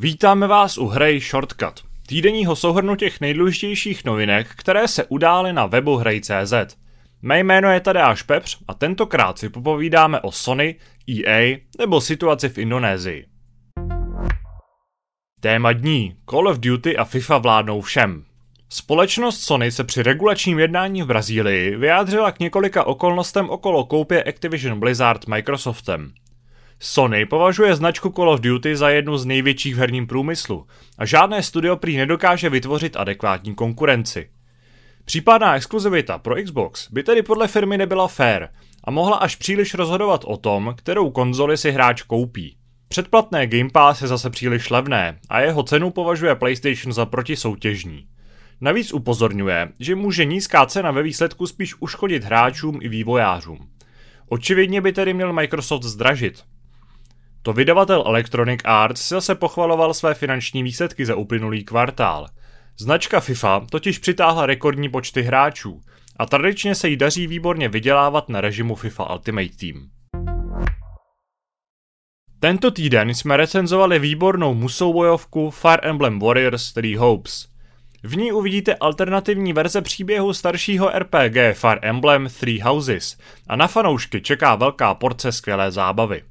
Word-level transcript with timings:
Vítáme 0.00 0.46
vás 0.46 0.78
u 0.78 0.86
hry 0.86 1.20
Shortcut, 1.20 1.84
týdenního 2.06 2.56
souhrnu 2.56 2.96
těch 2.96 3.20
nejdůležitějších 3.20 4.04
novinek, 4.04 4.48
které 4.56 4.88
se 4.88 5.04
udály 5.04 5.52
na 5.52 5.66
webu 5.66 5.96
hrej.cz. 5.96 6.76
Mé 7.22 7.40
jméno 7.40 7.70
je 7.70 7.80
Tadeáš 7.80 8.22
Pepř 8.22 8.58
a 8.68 8.74
tentokrát 8.74 9.38
si 9.38 9.48
popovídáme 9.48 10.20
o 10.20 10.32
Sony, 10.32 10.76
EA 11.08 11.56
nebo 11.78 12.00
situaci 12.00 12.48
v 12.48 12.58
Indonésii. 12.58 13.26
Téma 15.40 15.72
dní 15.72 16.16
Call 16.30 16.48
of 16.48 16.58
Duty 16.58 16.96
a 16.96 17.04
FIFA 17.04 17.38
vládnou 17.38 17.80
všem. 17.80 18.24
Společnost 18.68 19.40
Sony 19.40 19.70
se 19.70 19.84
při 19.84 20.02
regulačním 20.02 20.58
jednání 20.58 21.02
v 21.02 21.06
Brazílii 21.06 21.76
vyjádřila 21.76 22.32
k 22.32 22.40
několika 22.40 22.84
okolnostem 22.84 23.50
okolo 23.50 23.84
koupě 23.84 24.24
Activision 24.24 24.80
Blizzard 24.80 25.26
Microsoftem. 25.26 26.12
Sony 26.80 27.26
považuje 27.26 27.76
značku 27.76 28.10
Call 28.10 28.30
of 28.30 28.40
Duty 28.40 28.76
za 28.76 28.90
jednu 28.90 29.18
z 29.18 29.24
největších 29.24 29.74
v 29.74 29.78
herním 29.78 30.06
průmyslu 30.06 30.66
a 30.98 31.06
žádné 31.06 31.42
studio 31.42 31.76
prý 31.76 31.96
nedokáže 31.96 32.50
vytvořit 32.50 32.96
adekvátní 32.96 33.54
konkurenci. 33.54 34.30
Případná 35.04 35.56
exkluzivita 35.56 36.18
pro 36.18 36.34
Xbox 36.44 36.90
by 36.90 37.02
tedy 37.02 37.22
podle 37.22 37.48
firmy 37.48 37.78
nebyla 37.78 38.08
fair 38.08 38.48
a 38.84 38.90
mohla 38.90 39.16
až 39.16 39.36
příliš 39.36 39.74
rozhodovat 39.74 40.24
o 40.24 40.36
tom, 40.36 40.74
kterou 40.76 41.10
konzoli 41.10 41.56
si 41.56 41.70
hráč 41.70 42.02
koupí. 42.02 42.56
Předplatné 42.88 43.46
Game 43.46 43.70
Pass 43.72 44.02
je 44.02 44.08
zase 44.08 44.30
příliš 44.30 44.70
levné 44.70 45.18
a 45.28 45.40
jeho 45.40 45.62
cenu 45.62 45.90
považuje 45.90 46.34
PlayStation 46.34 46.92
za 46.92 47.06
protisoutěžní. 47.06 48.06
Navíc 48.60 48.92
upozorňuje, 48.92 49.68
že 49.80 49.94
může 49.94 50.24
nízká 50.24 50.66
cena 50.66 50.90
ve 50.90 51.02
výsledku 51.02 51.46
spíš 51.46 51.74
uškodit 51.80 52.24
hráčům 52.24 52.78
i 52.82 52.88
vývojářům. 52.88 53.68
Očividně 54.28 54.80
by 54.80 54.92
tedy 54.92 55.14
měl 55.14 55.32
Microsoft 55.32 55.82
zdražit, 55.82 56.44
to 57.48 57.52
vydavatel 57.52 58.04
Electronic 58.06 58.60
Arts 58.64 59.08
zase 59.08 59.34
pochvaloval 59.34 59.94
své 59.94 60.14
finanční 60.14 60.62
výsledky 60.62 61.06
za 61.06 61.16
uplynulý 61.16 61.64
kvartál. 61.64 62.26
Značka 62.78 63.20
FIFA 63.20 63.66
totiž 63.70 63.98
přitáhla 63.98 64.46
rekordní 64.46 64.88
počty 64.88 65.22
hráčů 65.22 65.80
a 66.16 66.26
tradičně 66.26 66.74
se 66.74 66.88
jí 66.88 66.96
daří 66.96 67.26
výborně 67.26 67.68
vydělávat 67.68 68.28
na 68.28 68.40
režimu 68.40 68.74
FIFA 68.74 69.10
Ultimate 69.10 69.48
Team. 69.60 69.90
Tento 72.40 72.70
týden 72.70 73.14
jsme 73.14 73.36
recenzovali 73.36 73.98
výbornou 73.98 74.54
musoubojovku 74.54 75.50
Fire 75.50 75.82
Emblem 75.82 76.18
Warriors 76.18 76.72
Three 76.72 76.96
Hopes. 76.96 77.48
V 78.02 78.16
ní 78.16 78.32
uvidíte 78.32 78.74
alternativní 78.74 79.52
verze 79.52 79.82
příběhu 79.82 80.32
staršího 80.32 80.90
RPG 80.98 81.36
Fire 81.52 81.80
Emblem 81.82 82.28
Three 82.40 82.60
Houses 82.60 83.16
a 83.48 83.56
na 83.56 83.66
fanoušky 83.66 84.20
čeká 84.20 84.54
velká 84.54 84.94
porce 84.94 85.32
skvělé 85.32 85.70
zábavy. 85.70 86.22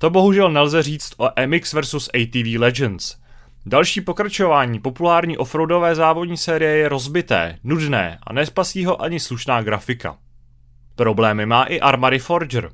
To 0.00 0.10
bohužel 0.10 0.50
nelze 0.50 0.82
říct 0.82 1.12
o 1.16 1.30
MX 1.46 1.72
vs 1.72 2.08
ATV 2.08 2.58
Legends. 2.58 3.16
Další 3.66 4.00
pokračování 4.00 4.80
populární 4.80 5.38
offroadové 5.38 5.94
závodní 5.94 6.36
série 6.36 6.76
je 6.76 6.88
rozbité, 6.88 7.58
nudné 7.64 8.18
a 8.22 8.32
nespasí 8.32 8.84
ho 8.84 9.02
ani 9.02 9.20
slušná 9.20 9.62
grafika. 9.62 10.16
Problémy 10.94 11.46
má 11.46 11.64
i 11.64 11.80
Armory 11.80 12.18
Forger. 12.18 12.70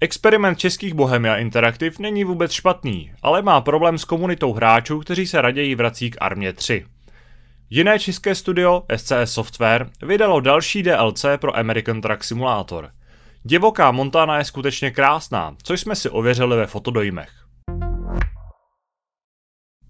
Experiment 0.00 0.58
českých 0.58 0.94
Bohemia 0.94 1.36
Interactive 1.36 1.96
není 1.98 2.24
vůbec 2.24 2.52
špatný, 2.52 3.12
ale 3.22 3.42
má 3.42 3.60
problém 3.60 3.98
s 3.98 4.04
komunitou 4.04 4.52
hráčů, 4.52 4.98
kteří 4.98 5.26
se 5.26 5.40
raději 5.42 5.74
vrací 5.74 6.10
k 6.10 6.16
Armě 6.20 6.52
3. 6.52 6.84
Jiné 7.70 7.98
české 7.98 8.34
studio, 8.34 8.82
SCS 8.96 9.24
Software, 9.24 9.90
vydalo 10.02 10.40
další 10.40 10.82
DLC 10.82 11.24
pro 11.36 11.56
American 11.56 12.00
Truck 12.00 12.24
Simulator– 12.24 12.90
Divoká 13.42 13.90
Montana 13.90 14.38
je 14.38 14.44
skutečně 14.44 14.90
krásná, 14.90 15.56
což 15.62 15.80
jsme 15.80 15.96
si 15.96 16.10
ověřili 16.10 16.56
ve 16.56 16.66
fotodojmech. 16.66 17.30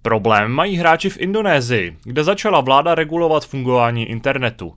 Problém 0.02 0.52
mají 0.52 0.76
hráči 0.76 1.10
v 1.10 1.20
Indonésii, 1.20 1.98
kde 2.04 2.24
začala 2.24 2.60
vláda 2.60 2.94
regulovat 2.94 3.46
fungování 3.46 4.04
internetu. 4.04 4.74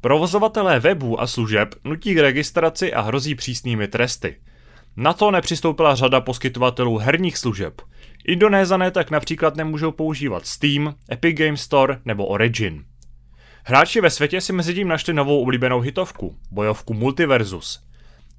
Provozovatelé 0.00 0.80
webů 0.80 1.20
a 1.20 1.26
služeb 1.26 1.68
nutí 1.84 2.14
k 2.14 2.18
registraci 2.18 2.92
a 2.92 3.00
hrozí 3.00 3.34
přísnými 3.34 3.88
tresty. 3.88 4.36
Na 4.96 5.12
to 5.12 5.30
nepřistoupila 5.30 5.94
řada 5.94 6.20
poskytovatelů 6.20 6.98
herních 6.98 7.38
služeb. 7.38 7.82
Indonézané 8.26 8.90
tak 8.90 9.10
například 9.10 9.56
nemůžou 9.56 9.92
používat 9.92 10.46
Steam, 10.46 10.94
Epic 11.12 11.38
Game 11.38 11.56
Store 11.56 11.98
nebo 12.04 12.26
Origin. 12.26 12.84
Hráči 13.64 14.00
ve 14.00 14.10
světě 14.10 14.40
si 14.40 14.52
mezi 14.52 14.74
tím 14.74 14.88
našli 14.88 15.14
novou 15.14 15.42
oblíbenou 15.42 15.80
hitovku, 15.80 16.36
bojovku 16.50 16.94
Multiversus– 16.94 17.80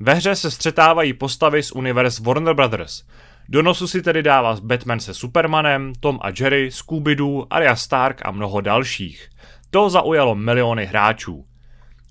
ve 0.03 0.13
hře 0.13 0.35
se 0.35 0.51
střetávají 0.51 1.13
postavy 1.13 1.63
z 1.63 1.71
univerz 1.71 2.19
Warner 2.19 2.53
Brothers. 2.53 3.03
Do 3.49 3.61
nosu 3.61 3.87
si 3.87 4.01
tedy 4.01 4.23
dává 4.23 4.57
Batman 4.63 4.99
se 4.99 5.13
Supermanem, 5.13 5.93
Tom 5.99 6.19
a 6.21 6.27
Jerry, 6.39 6.69
Scooby-Doo, 6.69 7.47
Arya 7.49 7.75
Stark 7.75 8.21
a 8.25 8.31
mnoho 8.31 8.61
dalších. 8.61 9.29
To 9.69 9.89
zaujalo 9.89 10.35
miliony 10.35 10.85
hráčů. 10.85 11.45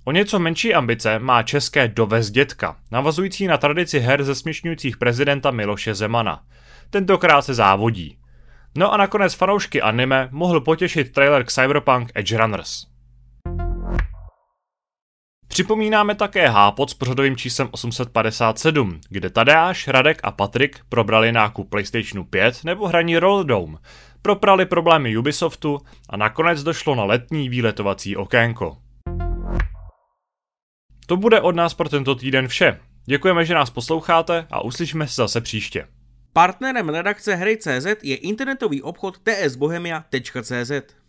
O 0.04 0.12
něco 0.12 0.38
menší 0.38 0.74
ambice 0.74 1.18
má 1.18 1.42
české 1.42 1.88
Dovez 1.88 2.30
dětka, 2.30 2.76
navazující 2.90 3.46
na 3.46 3.58
tradici 3.58 4.00
her 4.00 4.24
zesměšňujících 4.24 4.96
prezidenta 4.96 5.50
Miloše 5.50 5.94
Zemana. 5.94 6.42
Tentokrát 6.90 7.42
se 7.42 7.54
závodí. 7.54 8.18
No 8.76 8.92
a 8.92 8.96
nakonec 8.96 9.34
fanoušky 9.34 9.82
anime 9.82 10.28
mohl 10.30 10.60
potěšit 10.60 11.12
trailer 11.12 11.44
k 11.44 11.52
Cyberpunk 11.52 12.10
Edge 12.14 12.38
Runners. 12.38 12.91
Připomínáme 15.52 16.14
také 16.14 16.48
Hápot 16.48 16.90
s 16.90 16.94
pořadovým 16.94 17.36
číslem 17.36 17.68
857, 17.70 19.00
kde 19.08 19.30
Tadeáš, 19.30 19.88
Radek 19.88 20.20
a 20.22 20.30
Patrik 20.30 20.80
probrali 20.88 21.32
nákup 21.32 21.70
PlayStationu 21.70 22.24
5 22.24 22.64
nebo 22.64 22.88
hraní 22.88 23.18
Roll 23.18 23.44
Dome, 23.44 23.78
proprali 24.22 24.66
problémy 24.66 25.16
Ubisoftu 25.16 25.78
a 26.08 26.16
nakonec 26.16 26.62
došlo 26.62 26.94
na 26.94 27.04
letní 27.04 27.48
výletovací 27.48 28.16
okénko. 28.16 28.76
To 31.06 31.16
bude 31.16 31.40
od 31.40 31.56
nás 31.56 31.74
pro 31.74 31.88
tento 31.88 32.14
týden 32.14 32.48
vše. 32.48 32.80
Děkujeme, 33.04 33.44
že 33.44 33.54
nás 33.54 33.70
posloucháte 33.70 34.46
a 34.50 34.64
uslyšíme 34.64 35.06
se 35.06 35.14
zase 35.14 35.40
příště. 35.40 35.86
Partnerem 36.32 36.88
redakce 36.88 37.34
Hry.cz 37.34 37.86
je 38.02 38.16
internetový 38.16 38.82
obchod 38.82 39.18
tsbohemia.cz. 39.18 41.01